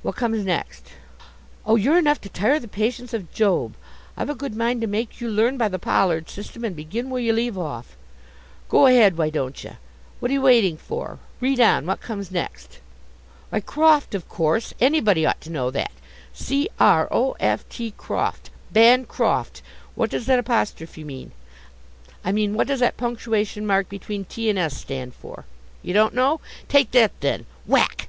What 0.00 0.14
comes 0.14 0.44
next? 0.44 0.92
Oh, 1.66 1.74
you're 1.74 1.98
enough 1.98 2.20
to 2.20 2.28
tire 2.28 2.60
the 2.60 2.68
patience 2.68 3.12
of 3.12 3.32
Job! 3.34 3.74
I've 4.16 4.30
a 4.30 4.34
good 4.34 4.54
mind 4.56 4.80
to 4.80 4.86
make 4.86 5.20
you 5.20 5.28
learn 5.28 5.58
by 5.58 5.66
the 5.68 5.78
Pollard 5.80 6.30
system, 6.30 6.64
and 6.64 6.76
begin 6.76 7.10
where 7.10 7.20
you 7.20 7.32
leave 7.32 7.58
off! 7.58 7.96
Go 8.68 8.86
ahead, 8.86 9.18
why 9.18 9.28
don't 9.28 9.62
you? 9.64 9.72
Whatta 10.20 10.34
you 10.34 10.40
waiting 10.40 10.76
for? 10.76 11.18
Read 11.40 11.58
on! 11.58 11.84
What 11.84 12.00
comes 12.00 12.30
next? 12.30 12.78
Why, 13.50 13.58
croft, 13.60 14.14
of 14.14 14.28
course; 14.28 14.72
anybody 14.80 15.26
ought 15.26 15.40
to 15.42 15.50
know 15.52 15.68
that 15.72 15.92
c 16.32 16.68
r 16.78 17.08
o 17.10 17.32
f 17.40 17.68
t, 17.68 17.90
croft, 17.90 18.50
Bancroft! 18.72 19.62
What 19.96 20.10
does 20.10 20.26
that 20.26 20.38
apostrophe 20.38 21.02
mean? 21.02 21.32
I 22.24 22.30
mean, 22.30 22.54
what 22.54 22.68
does 22.68 22.80
that 22.80 22.96
punctuation 22.96 23.66
mark 23.66 23.88
between 23.88 24.24
t 24.26 24.48
and 24.48 24.60
s 24.60 24.76
stand 24.76 25.12
for? 25.12 25.44
You 25.82 25.92
don't 25.92 26.14
know? 26.14 26.40
Take 26.68 26.92
that, 26.92 27.10
then! 27.20 27.46
(whack). 27.66 28.04